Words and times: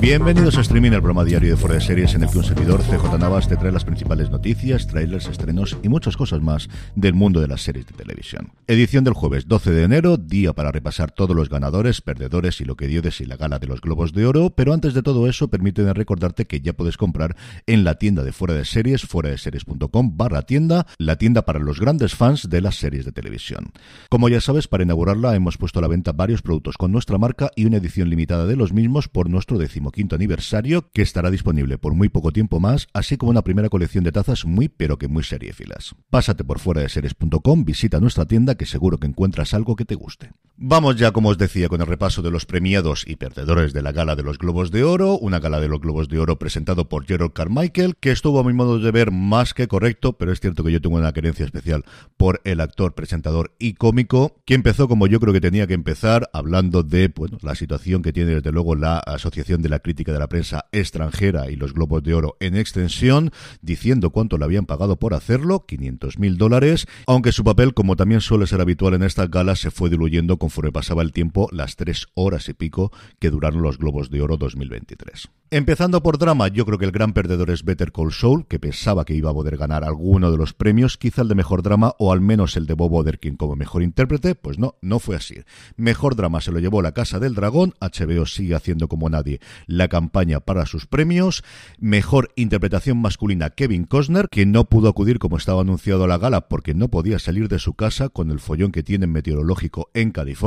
Bienvenidos 0.00 0.56
a 0.56 0.60
Streaming, 0.60 0.92
el 0.92 1.02
programa 1.02 1.24
diario 1.24 1.50
de 1.50 1.56
Fuera 1.56 1.74
de 1.74 1.80
Series 1.80 2.14
en 2.14 2.22
el 2.22 2.30
que 2.30 2.38
un 2.38 2.44
servidor, 2.44 2.80
CJ 2.82 3.18
Navas, 3.18 3.48
te 3.48 3.56
trae 3.56 3.72
las 3.72 3.84
principales 3.84 4.30
noticias, 4.30 4.86
trailers, 4.86 5.26
estrenos 5.26 5.76
y 5.82 5.88
muchas 5.88 6.16
cosas 6.16 6.40
más 6.40 6.68
del 6.94 7.14
mundo 7.14 7.40
de 7.40 7.48
las 7.48 7.62
series 7.62 7.84
de 7.86 7.94
televisión. 7.94 8.52
Edición 8.68 9.02
del 9.02 9.14
jueves 9.14 9.48
12 9.48 9.72
de 9.72 9.82
enero, 9.82 10.16
día 10.16 10.52
para 10.52 10.70
repasar 10.70 11.10
todos 11.10 11.34
los 11.34 11.48
ganadores, 11.48 12.00
perdedores 12.00 12.60
y 12.60 12.64
lo 12.64 12.76
que 12.76 12.86
dio 12.86 13.02
de 13.02 13.10
sí 13.10 13.24
la 13.24 13.36
gala 13.36 13.58
de 13.58 13.66
los 13.66 13.80
Globos 13.80 14.12
de 14.12 14.24
Oro, 14.24 14.50
pero 14.50 14.72
antes 14.72 14.94
de 14.94 15.02
todo 15.02 15.28
eso, 15.28 15.48
permíteme 15.48 15.92
recordarte 15.92 16.46
que 16.46 16.60
ya 16.60 16.74
puedes 16.74 16.96
comprar 16.96 17.36
en 17.66 17.82
la 17.82 17.96
tienda 17.96 18.22
de 18.22 18.32
Fuera 18.32 18.54
de 18.54 18.64
Series, 18.64 19.02
fuera 19.02 19.30
de 19.30 19.38
series.com 19.38 20.16
barra 20.16 20.42
tienda, 20.42 20.86
la 20.98 21.16
tienda 21.16 21.44
para 21.44 21.58
los 21.58 21.80
grandes 21.80 22.14
fans 22.14 22.48
de 22.48 22.60
las 22.60 22.76
series 22.76 23.04
de 23.04 23.10
televisión. 23.10 23.72
Como 24.08 24.28
ya 24.28 24.40
sabes, 24.40 24.68
para 24.68 24.84
inaugurarla 24.84 25.34
hemos 25.34 25.58
puesto 25.58 25.80
a 25.80 25.82
la 25.82 25.88
venta 25.88 26.12
varios 26.12 26.40
productos 26.40 26.76
con 26.78 26.92
nuestra 26.92 27.18
marca 27.18 27.50
y 27.56 27.64
una 27.64 27.78
edición 27.78 28.10
limitada 28.10 28.46
de 28.46 28.54
los 28.54 28.72
mismos 28.72 29.08
por 29.18 29.28
nuestro 29.28 29.58
decimoquinto 29.58 30.14
aniversario, 30.14 30.92
que 30.92 31.02
estará 31.02 31.28
disponible 31.28 31.76
por 31.76 31.92
muy 31.92 32.08
poco 32.08 32.30
tiempo 32.30 32.60
más, 32.60 32.86
así 32.92 33.16
como 33.16 33.30
una 33.30 33.42
primera 33.42 33.68
colección 33.68 34.04
de 34.04 34.12
tazas 34.12 34.44
muy 34.44 34.68
pero 34.68 34.96
que 34.96 35.08
muy 35.08 35.24
seriéfilas. 35.24 35.96
Pásate 36.08 36.44
por 36.44 36.60
fuera 36.60 36.82
de 36.82 36.88
series.com, 36.88 37.64
visita 37.64 37.98
nuestra 37.98 38.26
tienda 38.26 38.54
que 38.54 38.64
seguro 38.64 38.98
que 38.98 39.08
encuentras 39.08 39.54
algo 39.54 39.74
que 39.74 39.84
te 39.84 39.96
guste. 39.96 40.30
Vamos 40.60 40.96
ya, 40.96 41.12
como 41.12 41.28
os 41.28 41.38
decía, 41.38 41.68
con 41.68 41.80
el 41.82 41.86
repaso 41.86 42.20
de 42.20 42.32
los 42.32 42.44
premiados 42.44 43.04
y 43.06 43.14
perdedores 43.14 43.72
de 43.72 43.80
la 43.80 43.92
gala 43.92 44.16
de 44.16 44.24
los 44.24 44.38
Globos 44.38 44.72
de 44.72 44.82
Oro, 44.82 45.16
una 45.16 45.38
gala 45.38 45.60
de 45.60 45.68
los 45.68 45.80
Globos 45.80 46.08
de 46.08 46.18
Oro 46.18 46.36
presentado 46.36 46.88
por 46.88 47.06
Gerald 47.06 47.32
Carmichael, 47.32 47.94
que 48.00 48.10
estuvo 48.10 48.40
a 48.40 48.42
mi 48.42 48.52
modo 48.52 48.80
de 48.80 48.90
ver 48.90 49.12
más 49.12 49.54
que 49.54 49.68
correcto, 49.68 50.14
pero 50.14 50.32
es 50.32 50.40
cierto 50.40 50.64
que 50.64 50.72
yo 50.72 50.80
tengo 50.80 50.96
una 50.96 51.12
querencia 51.12 51.44
especial 51.44 51.84
por 52.16 52.40
el 52.42 52.60
actor, 52.60 52.96
presentador 52.96 53.54
y 53.60 53.74
cómico, 53.74 54.40
que 54.46 54.54
empezó 54.54 54.88
como 54.88 55.06
yo 55.06 55.20
creo 55.20 55.32
que 55.32 55.40
tenía 55.40 55.68
que 55.68 55.74
empezar, 55.74 56.28
hablando 56.32 56.82
de 56.82 57.06
bueno, 57.06 57.38
la 57.40 57.54
situación 57.54 58.02
que 58.02 58.12
tiene 58.12 58.34
desde 58.34 58.50
luego 58.50 58.74
la 58.74 58.98
Asociación 58.98 59.62
de 59.62 59.68
la 59.68 59.78
Crítica 59.78 60.10
de 60.12 60.18
la 60.18 60.28
Prensa 60.28 60.64
Extranjera 60.72 61.52
y 61.52 61.54
los 61.54 61.72
Globos 61.72 62.02
de 62.02 62.14
Oro 62.14 62.36
en 62.40 62.56
extensión, 62.56 63.30
diciendo 63.62 64.10
cuánto 64.10 64.38
le 64.38 64.44
habían 64.44 64.66
pagado 64.66 64.98
por 64.98 65.14
hacerlo, 65.14 65.66
500 65.66 66.18
mil 66.18 66.36
dólares, 66.36 66.88
aunque 67.06 67.30
su 67.30 67.44
papel, 67.44 67.74
como 67.74 67.94
también 67.94 68.20
suele 68.20 68.48
ser 68.48 68.60
habitual 68.60 68.94
en 68.94 69.04
estas 69.04 69.30
galas, 69.30 69.60
se 69.60 69.70
fue 69.70 69.88
diluyendo 69.88 70.36
conforme 70.48 70.72
pasaba 70.72 71.02
el 71.02 71.12
tiempo, 71.12 71.50
las 71.52 71.76
tres 71.76 72.06
horas 72.14 72.48
y 72.48 72.54
pico 72.54 72.90
que 73.18 73.28
duraron 73.28 73.60
los 73.60 73.76
Globos 73.76 74.08
de 74.08 74.22
Oro 74.22 74.38
2023. 74.38 75.28
Empezando 75.50 76.02
por 76.02 76.18
drama, 76.18 76.48
yo 76.48 76.66
creo 76.66 76.78
que 76.78 76.84
el 76.84 76.92
gran 76.92 77.14
perdedor 77.14 77.48
es 77.48 77.64
Better 77.64 77.90
Call 77.90 78.12
Saul, 78.12 78.46
que 78.46 78.58
pensaba 78.58 79.06
que 79.06 79.14
iba 79.14 79.30
a 79.30 79.32
poder 79.32 79.56
ganar 79.56 79.82
alguno 79.82 80.30
de 80.30 80.36
los 80.36 80.52
premios, 80.52 80.98
quizá 80.98 81.22
el 81.22 81.28
de 81.28 81.34
mejor 81.34 81.62
drama 81.62 81.94
o 81.98 82.12
al 82.12 82.20
menos 82.20 82.58
el 82.58 82.66
de 82.66 82.74
Bob 82.74 82.92
Oderkin 82.92 83.36
como 83.36 83.56
mejor 83.56 83.82
intérprete, 83.82 84.34
pues 84.34 84.58
no, 84.58 84.74
no 84.82 84.98
fue 84.98 85.16
así. 85.16 85.36
Mejor 85.76 86.16
drama 86.16 86.42
se 86.42 86.52
lo 86.52 86.58
llevó 86.58 86.82
La 86.82 86.92
Casa 86.92 87.18
del 87.18 87.34
Dragón, 87.34 87.72
HBO 87.80 88.26
sigue 88.26 88.54
haciendo 88.54 88.88
como 88.88 89.08
nadie 89.08 89.40
la 89.66 89.88
campaña 89.88 90.40
para 90.40 90.66
sus 90.66 90.86
premios. 90.86 91.42
Mejor 91.78 92.30
interpretación 92.36 92.98
masculina 92.98 93.48
Kevin 93.48 93.84
Costner, 93.84 94.28
que 94.30 94.44
no 94.44 94.64
pudo 94.64 94.90
acudir 94.90 95.18
como 95.18 95.38
estaba 95.38 95.62
anunciado 95.62 96.04
a 96.04 96.08
la 96.08 96.18
gala 96.18 96.48
porque 96.48 96.74
no 96.74 96.88
podía 96.88 97.18
salir 97.18 97.48
de 97.48 97.58
su 97.58 97.72
casa 97.72 98.10
con 98.10 98.30
el 98.30 98.40
follón 98.40 98.70
que 98.70 98.82
tiene 98.82 99.06
meteorológico 99.06 99.90
en 99.94 100.10
California. 100.10 100.37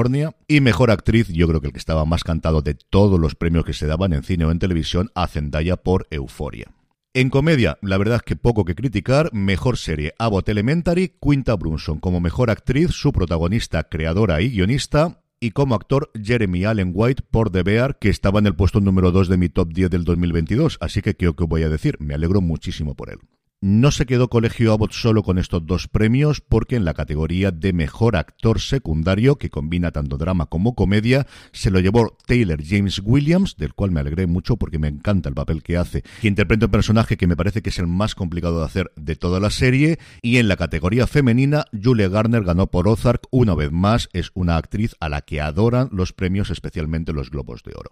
Y 0.48 0.62
mejor 0.62 0.92
actriz, 0.92 1.28
yo 1.30 1.48
creo 1.48 1.62
que 1.62 1.68
el 1.68 1.74
que 1.74 1.80
estaba 1.80 2.06
más 2.06 2.24
cantado 2.24 2.62
de 2.62 2.76
todos 2.76 3.20
los 3.20 3.36
premios 3.36 3.66
que 3.66 3.74
se 3.74 3.88
daban 3.88 4.14
en 4.14 4.24
cine 4.24 4.46
o 4.46 4.52
en 4.52 4.60
televisión, 4.60 5.12
a 5.16 5.28
Zendaya 5.28 5.78
por 5.78 6.08
Euforia. 6.12 6.72
En 7.14 7.30
comedia, 7.30 7.78
la 7.82 7.98
verdad 7.98 8.18
es 8.18 8.22
que 8.22 8.38
poco 8.38 8.64
que 8.64 8.74
criticar, 8.74 9.34
mejor 9.34 9.78
serie 9.78 10.14
Abbott 10.18 10.48
Elementary, 10.48 11.18
Quinta 11.22 11.56
Brunson 11.56 12.00
como 12.00 12.22
mejor 12.22 12.50
actriz, 12.50 12.92
su 12.92 13.12
protagonista, 13.12 13.84
creadora 13.84 14.42
y 14.42 14.50
guionista, 14.50 15.22
y 15.42 15.52
como 15.52 15.76
actor 15.76 16.10
Jeremy 16.16 16.64
Allen 16.64 16.92
White 16.94 17.24
por 17.30 17.50
The 17.50 17.64
Bear, 17.64 17.98
que 18.00 18.08
estaba 18.08 18.40
en 18.40 18.46
el 18.46 18.56
puesto 18.56 18.80
número 18.80 19.12
2 19.12 19.28
de 19.28 19.38
mi 19.38 19.50
top 19.50 19.74
10 19.74 19.90
del 19.90 20.06
2022, 20.06 20.78
así 20.80 21.02
que 21.02 21.18
creo 21.18 21.36
que 21.36 21.44
voy 21.44 21.64
a 21.64 21.70
decir, 21.70 21.98
me 22.00 22.14
alegro 22.14 22.40
muchísimo 22.40 22.96
por 22.96 23.10
él. 23.10 23.20
No 23.64 23.92
se 23.92 24.08
quedó 24.08 24.28
Colegio 24.28 24.74
Abbott 24.74 24.92
solo 24.92 25.22
con 25.22 25.38
estos 25.38 25.64
dos 25.68 25.88
premios, 25.88 26.42
porque 26.42 26.76
en 26.76 26.84
la 26.84 26.96
categoría 26.96 27.52
de 27.52 27.74
mejor 27.74 28.16
actor 28.16 28.60
secundario, 28.60 29.36
que 29.36 29.52
combina 29.52 29.92
tanto 29.92 30.18
drama 30.18 30.48
como 30.48 30.74
comedia, 30.74 31.28
se 31.52 31.70
lo 31.70 31.80
llevó 31.80 32.18
Taylor 32.26 32.60
James 32.66 33.04
Williams, 33.06 33.58
del 33.58 33.76
cual 33.76 33.92
me 33.92 34.00
alegré 34.00 34.26
mucho 34.26 34.58
porque 34.58 34.80
me 34.80 34.88
encanta 34.88 35.30
el 35.30 35.36
papel 35.36 35.62
que 35.62 35.78
hace, 35.78 36.02
que 36.22 36.28
interpreta 36.28 36.66
un 36.66 36.72
personaje 36.72 37.18
que 37.18 37.28
me 37.28 37.38
parece 37.38 37.62
que 37.62 37.70
es 37.70 37.78
el 37.78 37.86
más 37.86 38.16
complicado 38.16 38.58
de 38.58 38.66
hacer 38.66 38.92
de 38.96 39.16
toda 39.16 39.40
la 39.40 39.52
serie. 39.52 40.00
Y 40.24 40.38
en 40.38 40.48
la 40.48 40.58
categoría 40.58 41.06
femenina, 41.06 41.66
Julia 41.72 42.10
Garner 42.10 42.44
ganó 42.44 42.66
por 42.66 42.88
Ozark, 42.88 43.28
una 43.30 43.54
vez 43.54 43.72
más, 43.72 44.10
es 44.14 44.32
una 44.34 44.58
actriz 44.58 44.96
a 45.00 45.08
la 45.08 45.22
que 45.22 45.40
adoran 45.40 45.88
los 45.92 46.14
premios, 46.14 46.50
especialmente 46.50 47.14
los 47.14 47.30
Globos 47.30 47.62
de 47.62 47.74
Oro. 47.76 47.92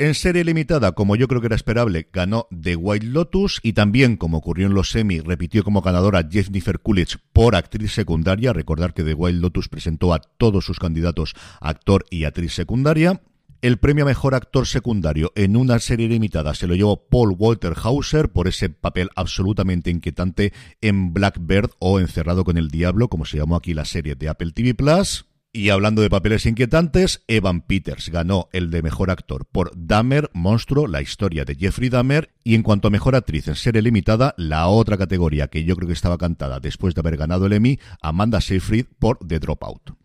En 0.00 0.14
serie 0.14 0.44
limitada, 0.44 0.92
como 0.92 1.16
yo 1.16 1.26
creo 1.26 1.40
que 1.40 1.48
era 1.48 1.56
esperable, 1.56 2.08
ganó 2.12 2.46
The 2.50 2.76
White 2.76 3.06
Lotus 3.06 3.58
y 3.64 3.72
también, 3.72 4.16
como 4.16 4.38
ocurrió 4.38 4.68
en 4.68 4.74
los 4.74 4.90
semi, 4.90 5.18
repitió 5.18 5.64
como 5.64 5.80
ganadora 5.82 6.24
Jennifer 6.30 6.78
Coolidge 6.78 7.18
por 7.32 7.56
actriz 7.56 7.94
secundaria. 7.94 8.52
Recordar 8.52 8.94
que 8.94 9.02
The 9.02 9.14
White 9.14 9.40
Lotus 9.40 9.68
presentó 9.68 10.14
a 10.14 10.20
todos 10.20 10.64
sus 10.64 10.78
candidatos 10.78 11.34
actor 11.60 12.04
y 12.10 12.22
actriz 12.22 12.54
secundaria. 12.54 13.22
El 13.60 13.78
premio 13.78 14.04
a 14.04 14.06
mejor 14.06 14.36
actor 14.36 14.68
secundario 14.68 15.32
en 15.34 15.56
una 15.56 15.80
serie 15.80 16.08
limitada 16.08 16.54
se 16.54 16.68
lo 16.68 16.76
llevó 16.76 17.08
Paul 17.08 17.34
Walter 17.36 17.74
Hauser 17.82 18.28
por 18.28 18.46
ese 18.46 18.68
papel 18.68 19.10
absolutamente 19.16 19.90
inquietante 19.90 20.52
en 20.80 21.12
Blackbird 21.12 21.70
o 21.80 21.98
Encerrado 21.98 22.44
con 22.44 22.56
el 22.56 22.68
Diablo, 22.68 23.08
como 23.08 23.24
se 23.24 23.38
llamó 23.38 23.56
aquí 23.56 23.74
la 23.74 23.84
serie 23.84 24.14
de 24.14 24.28
Apple 24.28 24.52
TV 24.52 24.74
Plus. 24.74 25.27
Y 25.58 25.70
hablando 25.70 26.02
de 26.02 26.08
papeles 26.08 26.46
inquietantes, 26.46 27.24
Evan 27.26 27.62
Peters 27.62 28.10
ganó 28.10 28.48
el 28.52 28.70
de 28.70 28.80
mejor 28.80 29.10
actor 29.10 29.44
por 29.44 29.72
Dahmer, 29.74 30.30
Monstruo, 30.32 30.86
la 30.86 31.02
historia 31.02 31.44
de 31.44 31.56
Jeffrey 31.56 31.88
Dahmer. 31.88 32.30
Y 32.44 32.54
en 32.54 32.62
cuanto 32.62 32.86
a 32.86 32.92
mejor 32.92 33.16
actriz 33.16 33.48
en 33.48 33.56
serie 33.56 33.82
limitada, 33.82 34.34
la 34.36 34.68
otra 34.68 34.96
categoría 34.96 35.48
que 35.48 35.64
yo 35.64 35.74
creo 35.74 35.88
que 35.88 35.94
estaba 35.94 36.16
cantada 36.16 36.60
después 36.60 36.94
de 36.94 37.00
haber 37.00 37.16
ganado 37.16 37.46
el 37.46 37.54
Emmy, 37.54 37.80
Amanda 38.00 38.40
Seyfried 38.40 38.86
por 39.00 39.18
The 39.26 39.40
Dropout. 39.40 39.97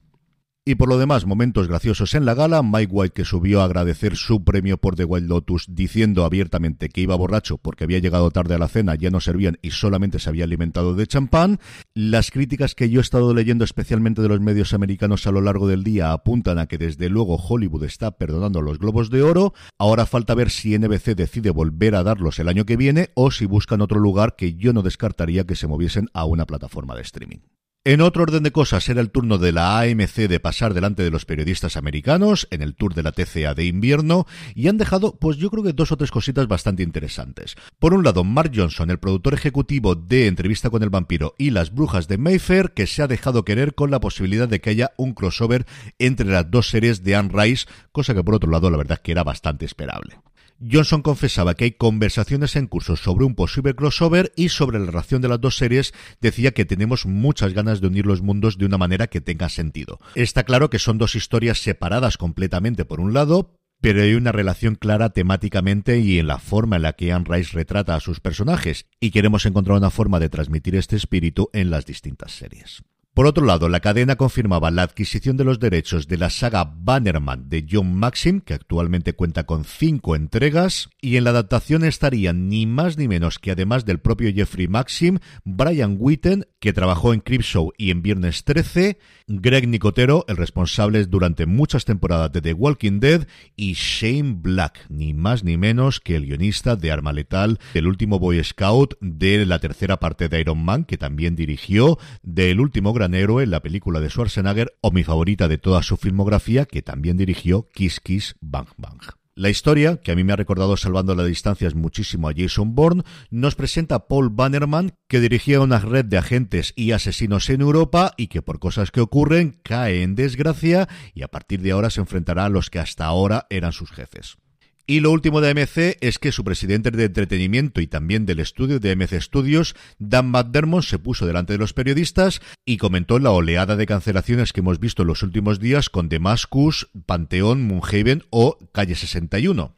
Y 0.66 0.76
por 0.76 0.88
lo 0.88 0.98
demás, 0.98 1.26
momentos 1.26 1.68
graciosos 1.68 2.16
en 2.16 2.24
la 2.24 2.36
gala, 2.36 2.64
Mike 2.64 2.90
White 2.90 3.14
que 3.14 3.26
subió 3.26 3.60
a 3.60 3.66
agradecer 3.66 4.16
su 4.16 4.46
premio 4.46 4.78
por 4.78 4.96
The 4.96 5.04
Wild 5.04 5.28
Lotus 5.28 5.66
diciendo 5.68 6.24
abiertamente 6.24 6.88
que 6.88 7.02
iba 7.02 7.18
borracho 7.18 7.58
porque 7.58 7.84
había 7.84 8.00
llegado 8.00 8.32
tarde 8.32 8.56
a 8.56 8.58
la 8.58 8.70
cena, 8.70 8.96
ya 8.96 9.10
no 9.10 9.20
servían 9.20 9.58
y 9.62 9.72
solamente 9.72 10.20
se 10.20 10.30
había 10.30 10.46
alimentado 10.46 10.96
de 10.96 11.06
champán. 11.06 11.60
Las 11.94 12.32
críticas 12.32 12.76
que 12.76 12.90
yo 12.90 13.02
he 13.02 13.04
estado 13.04 13.34
leyendo 13.34 13.66
especialmente 13.66 14.22
de 14.22 14.30
los 14.30 14.40
medios 14.40 14.74
americanos 14.74 15.28
a 15.28 15.34
lo 15.34 15.42
largo 15.42 15.68
del 15.68 15.84
día 15.84 16.14
apuntan 16.14 16.58
a 16.60 16.68
que 16.68 16.78
desde 16.78 17.10
luego 17.10 17.36
Hollywood 17.36 17.84
está 17.84 18.12
perdonando 18.12 18.62
los 18.62 18.80
globos 18.80 19.10
de 19.10 19.22
oro. 19.22 19.54
Ahora 19.78 20.06
falta 20.06 20.34
ver 20.34 20.50
si 20.50 20.80
NBC 20.80 21.14
decide 21.14 21.50
volver 21.50 21.94
a 21.94 22.04
darlos 22.04 22.40
el 22.40 22.48
año 22.48 22.66
que 22.66 22.78
viene 22.78 23.10
o 23.16 23.32
si 23.32 23.46
buscan 23.46 23.82
otro 23.82 24.00
lugar 24.00 24.38
que 24.38 24.54
yo 24.54 24.72
no 24.72 24.82
descartaría 24.82 25.44
que 25.44 25.58
se 25.58 25.68
moviesen 25.68 26.08
a 26.14 26.24
una 26.24 26.46
plataforma 26.46 26.96
de 26.96 27.02
streaming. 27.02 27.40
En 27.86 28.00
otro 28.00 28.24
orden 28.24 28.44
de 28.44 28.54
cosas, 28.54 28.88
era 28.88 29.02
el 29.02 29.12
turno 29.12 29.38
de 29.38 29.52
la 29.52 29.78
AMC 29.82 30.30
de 30.30 30.40
pasar 30.40 30.74
delante 30.74 31.04
de 31.04 31.12
los 31.12 31.26
periodistas 31.26 31.76
americanos 31.76 32.48
en 32.50 32.62
el 32.62 32.76
tour 32.76 32.94
de 32.94 33.04
la 33.04 33.12
TCA 33.12 33.56
de 33.56 33.66
invierno 33.66 34.26
y 34.56 34.70
han 34.70 34.78
dejado, 34.78 35.20
pues 35.20 35.36
yo 35.36 35.50
creo 35.50 35.66
que 35.66 35.74
dos 35.74 35.92
o 35.92 35.98
tres 35.98 36.10
cositas 36.10 36.48
bastante 36.48 36.82
interesantes. 36.82 37.58
Por 37.80 37.94
un 37.94 38.06
lado, 38.06 38.24
Mark 38.24 38.54
Johnson, 38.56 38.90
el 38.90 39.00
productor 39.00 39.34
ejecutivo 39.34 39.96
de 39.96 40.28
Entrevista 40.28 40.70
con 40.70 40.82
el 40.82 40.92
Vampiro 40.92 41.36
y 41.38 41.50
Las 41.50 41.74
Brujas 41.74 42.08
de 42.08 42.18
Mayfair, 42.18 42.72
que 42.72 42.88
se 42.88 43.02
ha 43.02 43.08
dejado 43.08 43.44
querer 43.44 43.76
con 43.76 43.92
la 43.92 44.00
posibilidad 44.00 44.48
de 44.48 44.62
que 44.62 44.70
haya 44.70 44.94
un 44.96 45.14
crossover 45.14 45.66
entre 46.00 46.28
las 46.28 46.50
dos 46.50 46.70
series 46.70 47.04
de 47.04 47.18
Anne 47.18 47.32
Rice, 47.34 47.68
cosa 47.92 48.14
que 48.14 48.24
por 48.24 48.36
otro 48.36 48.50
lado 48.50 48.70
la 48.70 48.78
verdad 48.78 49.00
que 49.00 49.12
era 49.12 49.26
bastante 49.26 49.66
esperable. 49.66 50.22
Johnson 50.60 51.02
confesaba 51.02 51.56
que 51.56 51.66
hay 51.66 51.72
conversaciones 51.72 52.56
en 52.56 52.68
curso 52.68 52.96
sobre 52.96 53.26
un 53.26 53.36
posible 53.36 53.74
crossover 53.74 54.32
y 54.36 54.50
sobre 54.50 54.80
la 54.80 54.86
relación 54.86 55.22
de 55.22 55.28
las 55.30 55.42
dos 55.42 55.58
series 55.58 55.94
decía 56.22 56.52
que 56.52 56.66
tenemos 56.66 57.06
muchas 57.06 57.54
ganas 57.54 57.82
de 57.82 57.88
unir 57.88 58.06
los 58.06 58.22
mundos 58.22 58.58
de 58.58 58.66
una 58.66 58.78
manera 58.78 59.08
que 59.08 59.22
tenga 59.22 59.50
sentido. 59.50 60.00
Está 60.16 60.44
claro 60.44 60.70
que 60.70 60.80
son 60.80 60.98
dos 60.98 61.16
historias 61.16 61.60
separadas 61.60 62.18
completamente 62.18 62.86
por 62.86 63.00
un 63.00 63.14
lado, 63.14 63.60
pero 63.82 64.02
hay 64.02 64.14
una 64.14 64.32
relación 64.32 64.76
clara 64.76 65.10
temáticamente 65.10 66.00
y 66.00 66.20
en 66.20 66.28
la 66.28 66.40
forma 66.40 66.78
en 66.78 66.84
la 66.84 66.94
que 66.94 67.12
Anne 67.12 67.26
Rice 67.28 67.52
retrata 67.54 67.96
a 67.96 68.00
sus 68.00 68.22
personajes, 68.22 68.86
y 69.00 69.12
queremos 69.12 69.46
encontrar 69.46 69.78
una 69.78 69.90
forma 69.90 70.20
de 70.22 70.30
transmitir 70.30 70.76
este 70.76 70.96
espíritu 70.96 71.50
en 71.52 71.70
las 71.70 71.86
distintas 71.86 72.32
series. 72.32 72.84
Por 73.14 73.28
otro 73.28 73.46
lado, 73.46 73.70
la 73.70 73.80
cadena 73.80 74.16
confirmaba 74.16 74.72
la 74.72 74.82
adquisición 74.82 75.38
de 75.38 75.44
los 75.44 75.60
derechos 75.60 76.08
de 76.08 76.18
la 76.18 76.32
saga 76.32 76.74
Bannerman 76.76 77.48
de 77.48 77.64
John 77.70 77.94
Maxim, 77.94 78.42
que 78.42 78.56
actualmente 78.56 79.14
cuenta 79.14 79.44
con 79.44 79.66
cinco 79.66 80.16
entregas, 80.16 80.90
y 81.00 81.18
en 81.18 81.26
la 81.26 81.30
adaptación 81.30 81.84
estarían 81.84 82.50
ni 82.50 82.66
más 82.66 82.98
ni 82.98 83.08
menos 83.08 83.38
que 83.38 83.52
además 83.52 83.86
del 83.86 84.00
propio 84.00 84.34
Jeffrey 84.34 84.68
Maxim, 84.68 85.20
Brian 85.46 85.98
Witten, 86.00 86.48
que 86.60 86.74
trabajó 86.74 87.14
en 87.14 87.20
Creepshow 87.20 87.72
y 87.78 87.92
en 87.92 88.02
Viernes 88.02 88.46
13, 88.46 88.98
Greg 89.28 89.68
Nicotero, 89.68 90.26
el 90.28 90.38
responsable 90.38 91.06
durante 91.06 91.46
muchas 91.46 91.86
temporadas 91.86 92.32
de 92.32 92.42
The 92.42 92.54
Walking 92.54 93.00
Dead, 93.00 93.28
y 93.56 93.74
Shane 93.74 94.38
Black, 94.40 94.88
ni 94.90 95.14
más 95.14 95.44
ni 95.44 95.56
menos 95.56 96.00
que 96.00 96.16
el 96.16 96.26
guionista 96.26 96.76
de 96.76 96.92
Arma 96.92 97.14
Letal, 97.14 97.60
del 97.76 97.86
último 97.86 98.18
Boy 98.18 98.44
Scout, 98.44 98.96
de 99.02 99.46
la 99.46 99.60
tercera 99.60 100.00
parte 100.00 100.30
de 100.30 100.42
Iron 100.42 100.66
Man, 100.66 100.84
que 100.84 100.98
también 100.98 101.36
dirigió, 101.36 102.00
del 102.24 102.60
último 102.60 102.92
gran 102.92 103.03
héroe, 103.12 103.46
la 103.46 103.62
película 103.62 104.00
de 104.00 104.10
Schwarzenegger, 104.10 104.78
o 104.82 104.92
mi 104.92 105.04
favorita 105.04 105.48
de 105.48 105.58
toda 105.58 105.84
su 105.84 105.98
filmografía, 105.98 106.66
que 106.66 106.82
también 106.82 107.18
dirigió 107.18 107.68
Kiss 107.74 108.00
Kiss 108.00 108.36
Bang 108.40 108.70
Bang. 108.78 109.02
La 109.36 109.50
historia, 109.50 109.98
que 109.98 110.12
a 110.12 110.16
mí 110.16 110.24
me 110.24 110.34
ha 110.34 110.36
recordado 110.36 110.78
salvando 110.78 111.16
las 111.16 111.26
distancias 111.26 111.74
muchísimo 111.74 112.30
a 112.30 112.34
Jason 112.38 112.76
Bourne, 112.76 113.04
nos 113.32 113.56
presenta 113.56 114.08
Paul 114.08 114.30
Bannerman, 114.30 114.92
que 115.08 115.20
dirigía 115.20 115.60
una 115.60 115.80
red 115.80 116.06
de 116.06 116.20
agentes 116.20 116.72
y 116.76 116.92
asesinos 116.92 117.50
en 117.50 117.62
Europa 117.62 118.14
y 118.16 118.28
que 118.28 118.44
por 118.44 118.60
cosas 118.60 118.92
que 118.92 119.02
ocurren 119.02 119.60
cae 119.64 120.04
en 120.04 120.14
desgracia 120.14 120.88
y 121.16 121.24
a 121.24 121.30
partir 121.30 121.62
de 121.62 121.72
ahora 121.72 121.90
se 121.90 122.02
enfrentará 122.02 122.46
a 122.46 122.50
los 122.50 122.70
que 122.70 122.78
hasta 122.78 123.06
ahora 123.06 123.48
eran 123.50 123.72
sus 123.72 123.92
jefes. 123.92 124.38
Y 124.86 125.00
lo 125.00 125.12
último 125.12 125.40
de 125.40 125.52
AMC 125.52 125.98
es 126.02 126.20
que 126.20 126.34
su 126.34 126.44
presidente 126.44 126.92
de 126.92 127.06
entretenimiento 127.06 127.80
y 127.80 127.88
también 127.88 128.26
del 128.26 128.42
estudio 128.42 128.80
de 128.80 128.92
AMC 128.92 129.22
Studios, 129.22 129.76
Dan 129.98 130.30
McDermott, 130.30 130.84
se 130.84 131.00
puso 131.00 131.26
delante 131.26 131.54
de 131.54 131.60
los 131.60 131.72
periodistas 131.72 132.42
y 132.66 132.78
comentó 132.78 133.18
la 133.20 133.32
oleada 133.32 133.78
de 133.78 133.86
cancelaciones 133.86 134.52
que 134.52 134.60
hemos 134.60 134.80
visto 134.80 135.04
en 135.04 135.08
los 135.08 135.24
últimos 135.24 135.62
días 135.62 135.90
con 135.90 136.10
Damascus, 136.10 136.90
Panteón, 137.06 137.66
Moonhaven 137.66 138.24
o 138.30 138.58
Calle 138.74 138.96
61. 138.96 139.74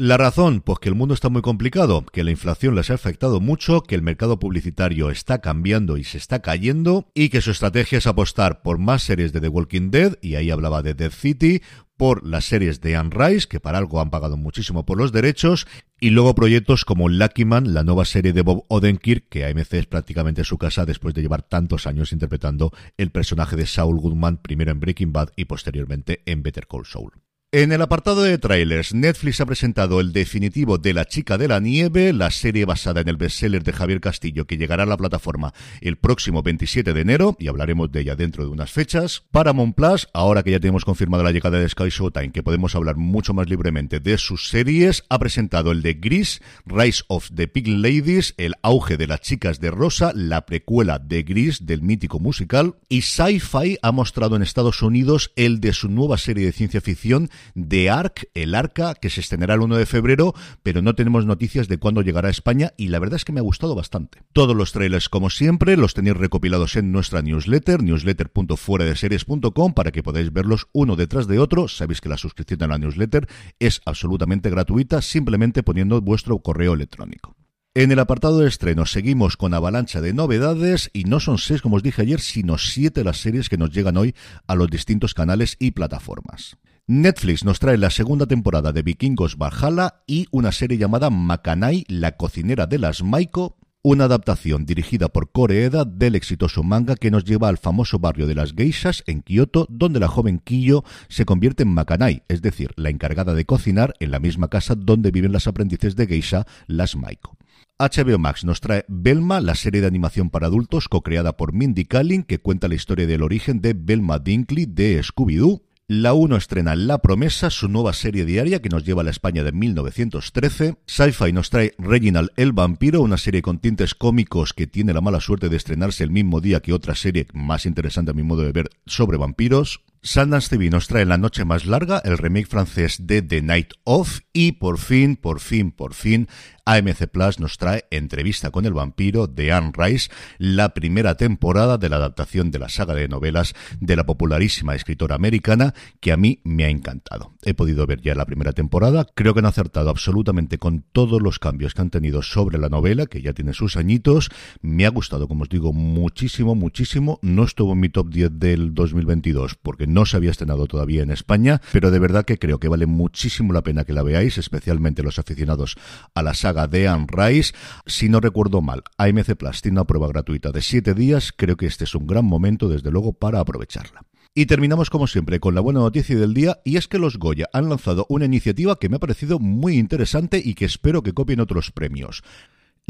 La 0.00 0.16
razón, 0.16 0.60
pues 0.60 0.78
que 0.78 0.88
el 0.88 0.94
mundo 0.94 1.12
está 1.12 1.28
muy 1.28 1.42
complicado, 1.42 2.06
que 2.06 2.22
la 2.22 2.30
inflación 2.30 2.76
les 2.76 2.88
ha 2.88 2.94
afectado 2.94 3.40
mucho, 3.40 3.82
que 3.82 3.96
el 3.96 4.02
mercado 4.02 4.38
publicitario 4.38 5.10
está 5.10 5.40
cambiando 5.40 5.96
y 5.96 6.04
se 6.04 6.18
está 6.18 6.40
cayendo, 6.40 7.10
y 7.14 7.30
que 7.30 7.40
su 7.40 7.50
estrategia 7.50 7.98
es 7.98 8.06
apostar 8.06 8.62
por 8.62 8.78
más 8.78 9.02
series 9.02 9.32
de 9.32 9.40
The 9.40 9.48
Walking 9.48 9.90
Dead, 9.90 10.16
y 10.22 10.36
ahí 10.36 10.52
hablaba 10.52 10.82
de 10.82 10.94
Dead 10.94 11.10
City, 11.10 11.62
por 11.96 12.24
las 12.24 12.44
series 12.44 12.80
de 12.80 12.94
Anne 12.94 13.10
Rice, 13.10 13.48
que 13.48 13.58
para 13.58 13.78
algo 13.78 14.00
han 14.00 14.10
pagado 14.10 14.36
muchísimo 14.36 14.86
por 14.86 14.98
los 14.98 15.10
derechos, 15.10 15.66
y 15.98 16.10
luego 16.10 16.36
proyectos 16.36 16.84
como 16.84 17.08
Lucky 17.08 17.44
Man, 17.44 17.74
la 17.74 17.82
nueva 17.82 18.04
serie 18.04 18.32
de 18.32 18.42
Bob 18.42 18.66
Odenkirk, 18.68 19.28
que 19.28 19.46
AMC 19.46 19.74
es 19.74 19.86
prácticamente 19.86 20.44
su 20.44 20.58
casa 20.58 20.86
después 20.86 21.12
de 21.12 21.22
llevar 21.22 21.42
tantos 21.42 21.88
años 21.88 22.12
interpretando 22.12 22.70
el 22.98 23.10
personaje 23.10 23.56
de 23.56 23.66
Saul 23.66 23.98
Goodman, 23.98 24.36
primero 24.36 24.70
en 24.70 24.78
Breaking 24.78 25.12
Bad 25.12 25.30
y 25.34 25.46
posteriormente 25.46 26.22
en 26.24 26.44
Better 26.44 26.68
Call 26.68 26.86
Saul. 26.86 27.10
En 27.50 27.72
el 27.72 27.80
apartado 27.80 28.24
de 28.24 28.36
trailers, 28.36 28.92
Netflix 28.92 29.40
ha 29.40 29.46
presentado 29.46 30.00
el 30.00 30.12
definitivo 30.12 30.76
de 30.76 30.92
La 30.92 31.06
chica 31.06 31.38
de 31.38 31.48
la 31.48 31.60
nieve, 31.60 32.12
la 32.12 32.30
serie 32.30 32.66
basada 32.66 33.00
en 33.00 33.08
el 33.08 33.16
bestseller 33.16 33.64
de 33.64 33.72
Javier 33.72 34.02
Castillo 34.02 34.46
que 34.46 34.58
llegará 34.58 34.82
a 34.82 34.86
la 34.86 34.98
plataforma 34.98 35.54
el 35.80 35.96
próximo 35.96 36.42
27 36.42 36.92
de 36.92 37.00
enero 37.00 37.38
y 37.40 37.48
hablaremos 37.48 37.90
de 37.90 38.02
ella 38.02 38.16
dentro 38.16 38.44
de 38.44 38.50
unas 38.50 38.70
fechas. 38.70 39.22
Paramount 39.30 39.74
Plus, 39.74 40.08
ahora 40.12 40.42
que 40.42 40.50
ya 40.50 40.60
tenemos 40.60 40.84
confirmada 40.84 41.22
la 41.22 41.32
llegada 41.32 41.58
de 41.58 41.66
Sky 41.66 41.88
Showtime, 41.88 42.32
que 42.32 42.42
podemos 42.42 42.74
hablar 42.74 42.96
mucho 42.96 43.32
más 43.32 43.48
libremente 43.48 43.98
de 43.98 44.18
sus 44.18 44.50
series, 44.50 45.04
ha 45.08 45.18
presentado 45.18 45.72
el 45.72 45.80
de 45.80 45.94
Gris, 45.94 46.42
Rise 46.66 47.02
of 47.08 47.30
the 47.34 47.48
Pig 47.48 47.66
Ladies, 47.66 48.34
el 48.36 48.56
auge 48.60 48.98
de 48.98 49.06
las 49.06 49.22
chicas 49.22 49.58
de 49.58 49.70
rosa, 49.70 50.12
la 50.14 50.44
precuela 50.44 50.98
de 50.98 51.22
Gris 51.22 51.64
del 51.64 51.80
mítico 51.80 52.20
musical 52.20 52.74
y 52.90 53.00
Sci-Fi 53.00 53.78
ha 53.80 53.90
mostrado 53.90 54.36
en 54.36 54.42
Estados 54.42 54.82
Unidos 54.82 55.32
el 55.34 55.60
de 55.60 55.72
su 55.72 55.88
nueva 55.88 56.18
serie 56.18 56.44
de 56.44 56.52
ciencia 56.52 56.82
ficción 56.82 57.30
de 57.54 57.90
Ark, 57.90 58.28
el 58.34 58.54
Arca, 58.54 58.94
que 58.94 59.10
se 59.10 59.20
estrenará 59.20 59.54
el 59.54 59.60
1 59.60 59.76
de 59.76 59.86
febrero, 59.86 60.34
pero 60.62 60.82
no 60.82 60.94
tenemos 60.94 61.26
noticias 61.26 61.68
de 61.68 61.78
cuándo 61.78 62.02
llegará 62.02 62.28
a 62.28 62.30
España 62.30 62.72
y 62.76 62.88
la 62.88 62.98
verdad 62.98 63.16
es 63.16 63.24
que 63.24 63.32
me 63.32 63.40
ha 63.40 63.42
gustado 63.42 63.74
bastante. 63.74 64.22
Todos 64.32 64.56
los 64.56 64.72
trailers, 64.72 65.08
como 65.08 65.30
siempre, 65.30 65.76
los 65.76 65.94
tenéis 65.94 66.16
recopilados 66.16 66.76
en 66.76 66.92
nuestra 66.92 67.22
newsletter, 67.22 67.82
newsletter.fueradeseries.com, 67.82 69.74
para 69.74 69.90
que 69.92 70.02
podáis 70.02 70.32
verlos 70.32 70.68
uno 70.72 70.96
detrás 70.96 71.26
de 71.26 71.38
otro. 71.38 71.68
Sabéis 71.68 72.00
que 72.00 72.08
la 72.08 72.16
suscripción 72.16 72.62
a 72.62 72.66
la 72.66 72.78
newsletter 72.78 73.28
es 73.58 73.80
absolutamente 73.84 74.50
gratuita, 74.50 75.02
simplemente 75.02 75.62
poniendo 75.62 76.00
vuestro 76.00 76.38
correo 76.38 76.74
electrónico. 76.74 77.36
En 77.74 77.92
el 77.92 78.00
apartado 78.00 78.40
de 78.40 78.48
estreno 78.48 78.86
seguimos 78.86 79.36
con 79.36 79.54
avalancha 79.54 80.00
de 80.00 80.12
novedades 80.12 80.90
y 80.92 81.04
no 81.04 81.20
son 81.20 81.38
seis, 81.38 81.62
como 81.62 81.76
os 81.76 81.82
dije 81.82 82.02
ayer, 82.02 82.20
sino 82.20 82.58
siete 82.58 83.04
las 83.04 83.18
series 83.18 83.48
que 83.48 83.58
nos 83.58 83.70
llegan 83.70 83.96
hoy 83.96 84.16
a 84.46 84.56
los 84.56 84.68
distintos 84.68 85.14
canales 85.14 85.56
y 85.60 85.70
plataformas. 85.70 86.56
Netflix 86.90 87.44
nos 87.44 87.58
trae 87.58 87.76
la 87.76 87.90
segunda 87.90 88.24
temporada 88.24 88.72
de 88.72 88.80
Vikingos 88.80 89.36
Valhalla 89.36 90.02
y 90.06 90.26
una 90.30 90.52
serie 90.52 90.78
llamada 90.78 91.10
Makanai, 91.10 91.84
la 91.86 92.12
cocinera 92.12 92.66
de 92.66 92.78
las 92.78 93.02
Maiko, 93.02 93.58
una 93.82 94.04
adaptación 94.04 94.64
dirigida 94.64 95.10
por 95.10 95.30
Koreeda 95.30 95.84
del 95.84 96.14
exitoso 96.14 96.62
manga 96.62 96.96
que 96.96 97.10
nos 97.10 97.24
lleva 97.24 97.50
al 97.50 97.58
famoso 97.58 97.98
barrio 97.98 98.26
de 98.26 98.34
las 98.34 98.54
geishas 98.54 99.04
en 99.06 99.20
Kioto, 99.20 99.66
donde 99.68 100.00
la 100.00 100.08
joven 100.08 100.38
Kiyo 100.38 100.82
se 101.08 101.26
convierte 101.26 101.64
en 101.64 101.74
Makanai, 101.74 102.22
es 102.26 102.40
decir, 102.40 102.70
la 102.76 102.88
encargada 102.88 103.34
de 103.34 103.44
cocinar 103.44 103.92
en 104.00 104.10
la 104.10 104.18
misma 104.18 104.48
casa 104.48 104.74
donde 104.74 105.10
viven 105.10 105.32
las 105.32 105.46
aprendices 105.46 105.94
de 105.94 106.06
geisha, 106.06 106.46
las 106.68 106.96
Maiko. 106.96 107.36
HBO 107.78 108.18
Max 108.18 108.46
nos 108.46 108.62
trae 108.62 108.86
Belma, 108.88 109.42
la 109.42 109.56
serie 109.56 109.82
de 109.82 109.86
animación 109.86 110.30
para 110.30 110.46
adultos 110.46 110.88
co-creada 110.88 111.36
por 111.36 111.52
Mindy 111.52 111.84
Kaling, 111.84 112.22
que 112.22 112.38
cuenta 112.38 112.66
la 112.66 112.76
historia 112.76 113.06
del 113.06 113.22
origen 113.22 113.60
de 113.60 113.74
Belma 113.74 114.18
Dinkley 114.18 114.64
de 114.64 115.00
Scooby-Doo. 115.02 115.67
La 115.90 116.12
1 116.12 116.36
estrena 116.36 116.76
La 116.76 116.98
Promesa, 116.98 117.48
su 117.48 117.66
nueva 117.66 117.94
serie 117.94 118.26
diaria 118.26 118.60
que 118.60 118.68
nos 118.68 118.84
lleva 118.84 119.00
a 119.00 119.04
la 119.04 119.10
España 119.10 119.42
de 119.42 119.52
1913. 119.52 120.76
Sci-Fi 120.84 121.32
nos 121.32 121.48
trae 121.48 121.72
Reginald 121.78 122.28
el 122.36 122.52
Vampiro, 122.52 123.00
una 123.00 123.16
serie 123.16 123.40
con 123.40 123.58
tintes 123.58 123.94
cómicos 123.94 124.52
que 124.52 124.66
tiene 124.66 124.92
la 124.92 125.00
mala 125.00 125.18
suerte 125.18 125.48
de 125.48 125.56
estrenarse 125.56 126.04
el 126.04 126.10
mismo 126.10 126.42
día 126.42 126.60
que 126.60 126.74
otra 126.74 126.94
serie 126.94 127.26
más 127.32 127.64
interesante 127.64 128.10
a 128.10 128.14
mi 128.14 128.22
modo 128.22 128.42
de 128.42 128.52
ver 128.52 128.68
sobre 128.84 129.16
vampiros. 129.16 129.80
Sundance 130.02 130.50
TV 130.50 130.68
nos 130.68 130.88
trae 130.88 131.06
La 131.06 131.16
Noche 131.16 131.46
Más 131.46 131.64
Larga, 131.64 132.02
el 132.04 132.18
remake 132.18 132.46
francés 132.46 133.06
de 133.06 133.22
The 133.22 133.40
Night 133.40 133.72
Of. 133.84 134.20
Y 134.34 134.52
por 134.52 134.78
fin, 134.78 135.16
por 135.16 135.40
fin, 135.40 135.72
por 135.72 135.94
fin, 135.94 136.28
AMC 136.68 137.06
Plus 137.06 137.40
nos 137.40 137.56
trae 137.56 137.86
Entrevista 137.90 138.50
con 138.50 138.66
el 138.66 138.74
vampiro 138.74 139.26
de 139.26 139.52
Anne 139.52 139.72
Rice, 139.74 140.10
la 140.36 140.74
primera 140.74 141.14
temporada 141.14 141.78
de 141.78 141.88
la 141.88 141.96
adaptación 141.96 142.50
de 142.50 142.58
la 142.58 142.68
saga 142.68 142.92
de 142.92 143.08
novelas 143.08 143.54
de 143.80 143.96
la 143.96 144.04
popularísima 144.04 144.74
escritora 144.74 145.14
americana 145.14 145.72
que 146.00 146.12
a 146.12 146.18
mí 146.18 146.42
me 146.44 146.64
ha 146.64 146.68
encantado. 146.68 147.32
He 147.42 147.54
podido 147.54 147.86
ver 147.86 148.02
ya 148.02 148.14
la 148.14 148.26
primera 148.26 148.52
temporada, 148.52 149.06
creo 149.14 149.32
que 149.32 149.40
han 149.40 149.46
acertado 149.46 149.88
absolutamente 149.88 150.58
con 150.58 150.84
todos 150.92 151.22
los 151.22 151.38
cambios 151.38 151.72
que 151.72 151.80
han 151.80 151.88
tenido 151.88 152.20
sobre 152.20 152.58
la 152.58 152.68
novela, 152.68 153.06
que 153.06 153.22
ya 153.22 153.32
tiene 153.32 153.54
sus 153.54 153.78
añitos. 153.78 154.28
Me 154.60 154.84
ha 154.84 154.90
gustado, 154.90 155.26
como 155.26 155.44
os 155.44 155.48
digo, 155.48 155.72
muchísimo, 155.72 156.54
muchísimo. 156.54 157.18
No 157.22 157.44
estuvo 157.44 157.72
en 157.72 157.80
mi 157.80 157.88
top 157.88 158.10
10 158.10 158.32
del 158.38 158.74
2022 158.74 159.54
porque 159.54 159.86
no 159.86 160.04
se 160.04 160.18
había 160.18 160.32
estrenado 160.32 160.66
todavía 160.66 161.02
en 161.02 161.12
España, 161.12 161.62
pero 161.72 161.90
de 161.90 161.98
verdad 161.98 162.26
que 162.26 162.38
creo 162.38 162.60
que 162.60 162.68
vale 162.68 162.84
muchísimo 162.84 163.54
la 163.54 163.62
pena 163.62 163.84
que 163.84 163.94
la 163.94 164.02
veáis, 164.02 164.36
especialmente 164.36 165.02
los 165.02 165.18
aficionados 165.18 165.76
a 166.14 166.22
la 166.22 166.34
saga 166.34 166.57
de 166.66 166.88
Anne 166.88 167.06
Rice. 167.08 167.54
Si 167.86 168.08
no 168.08 168.20
recuerdo 168.20 168.60
mal, 168.60 168.82
AMC 168.96 169.36
Plus 169.36 169.62
tiene 169.62 169.76
una 169.76 169.86
prueba 169.86 170.08
gratuita 170.08 170.50
de 170.50 170.62
7 170.62 170.94
días. 170.94 171.32
Creo 171.36 171.56
que 171.56 171.66
este 171.66 171.84
es 171.84 171.94
un 171.94 172.06
gran 172.06 172.24
momento, 172.24 172.68
desde 172.68 172.90
luego, 172.90 173.12
para 173.12 173.40
aprovecharla. 173.40 174.04
Y 174.34 174.46
terminamos 174.46 174.88
como 174.88 175.06
siempre 175.06 175.40
con 175.40 175.54
la 175.54 175.60
buena 175.60 175.80
noticia 175.80 176.16
del 176.16 176.34
día 176.34 176.60
y 176.64 176.76
es 176.76 176.86
que 176.86 176.98
los 176.98 177.18
Goya 177.18 177.48
han 177.52 177.68
lanzado 177.68 178.06
una 178.08 178.24
iniciativa 178.24 178.78
que 178.78 178.88
me 178.88 178.96
ha 178.96 179.00
parecido 179.00 179.38
muy 179.38 179.78
interesante 179.78 180.40
y 180.44 180.54
que 180.54 180.64
espero 180.64 181.02
que 181.02 181.12
copien 181.12 181.40
otros 181.40 181.72
premios. 181.72 182.22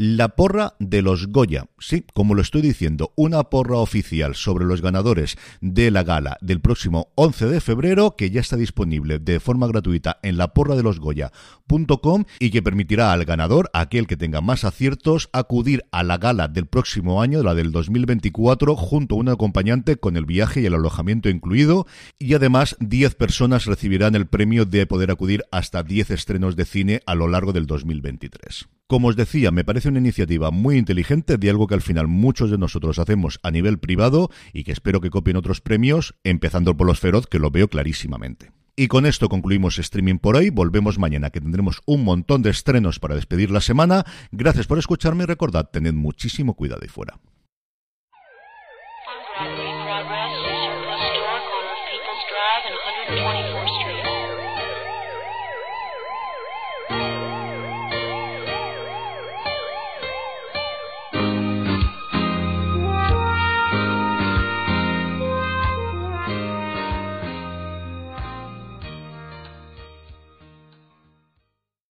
La 0.01 0.29
porra 0.29 0.75
de 0.79 1.01
los 1.01 1.27
Goya. 1.27 1.65
Sí, 1.77 2.05
como 2.13 2.33
lo 2.33 2.41
estoy 2.41 2.61
diciendo, 2.61 3.11
una 3.17 3.43
porra 3.43 3.79
oficial 3.79 4.33
sobre 4.33 4.63
los 4.63 4.81
ganadores 4.81 5.35
de 5.59 5.91
la 5.91 6.03
gala 6.03 6.37
del 6.39 6.61
próximo 6.61 7.11
11 7.15 7.47
de 7.47 7.59
febrero 7.59 8.15
que 8.15 8.31
ya 8.31 8.39
está 8.39 8.55
disponible 8.55 9.19
de 9.19 9.41
forma 9.41 9.67
gratuita 9.67 10.17
en 10.23 10.37
la 10.37 10.53
porra 10.53 10.77
de 10.77 10.83
los 10.83 11.01
Goya.com 11.01 12.23
y 12.39 12.49
que 12.49 12.61
permitirá 12.61 13.11
al 13.11 13.25
ganador, 13.25 13.69
aquel 13.73 14.07
que 14.07 14.15
tenga 14.15 14.39
más 14.39 14.63
aciertos, 14.63 15.29
acudir 15.33 15.83
a 15.91 16.01
la 16.03 16.17
gala 16.17 16.47
del 16.47 16.67
próximo 16.67 17.21
año, 17.21 17.43
la 17.43 17.53
del 17.53 17.73
2024, 17.73 18.77
junto 18.77 19.15
a 19.15 19.17
un 19.17 19.27
acompañante 19.27 19.97
con 19.97 20.15
el 20.15 20.25
viaje 20.25 20.61
y 20.61 20.65
el 20.65 20.75
alojamiento 20.75 21.27
incluido 21.27 21.87
y 22.17 22.35
además 22.35 22.77
10 22.79 23.15
personas 23.15 23.65
recibirán 23.65 24.15
el 24.15 24.27
premio 24.27 24.63
de 24.63 24.87
poder 24.87 25.11
acudir 25.11 25.43
hasta 25.51 25.83
10 25.83 26.11
estrenos 26.11 26.55
de 26.55 26.63
cine 26.63 27.01
a 27.05 27.15
lo 27.15 27.27
largo 27.27 27.51
del 27.51 27.65
2023. 27.65 28.69
Como 28.89 29.09
os 29.09 29.15
decía, 29.15 29.51
me 29.51 29.63
parece 29.63 29.87
una 29.87 29.99
iniciativa 29.99 30.49
muy 30.49 30.75
inteligente 30.75 31.37
de 31.37 31.47
algo 31.51 31.67
que 31.67 31.75
al 31.75 31.83
final 31.83 32.07
muchos 32.07 32.49
de 32.49 32.57
nosotros 32.57 32.97
hacemos 32.97 33.39
a 33.43 33.51
nivel 33.51 33.77
privado 33.77 34.31
y 34.51 34.63
que 34.63 34.71
espero 34.71 34.99
que 34.99 35.11
copien 35.11 35.37
otros 35.37 35.61
premios, 35.61 36.15
empezando 36.23 36.75
por 36.75 36.87
los 36.87 36.99
Feroz, 36.99 37.27
que 37.27 37.37
lo 37.37 37.51
veo 37.51 37.67
clarísimamente. 37.67 38.51
Y 38.75 38.87
con 38.87 39.05
esto 39.05 39.29
concluimos 39.29 39.77
streaming 39.77 40.17
por 40.17 40.37
hoy. 40.37 40.49
Volvemos 40.49 40.97
mañana 40.97 41.29
que 41.29 41.39
tendremos 41.39 41.81
un 41.85 42.03
montón 42.03 42.41
de 42.41 42.49
estrenos 42.49 42.97
para 42.97 43.13
despedir 43.13 43.51
la 43.51 43.61
semana. 43.61 44.05
Gracias 44.31 44.65
por 44.65 44.79
escucharme 44.79 45.21
y 45.21 45.27
recordad, 45.27 45.69
tened 45.71 45.93
muchísimo 45.93 46.55
cuidado 46.55 46.81
y 46.83 46.87
fuera. 46.87 47.19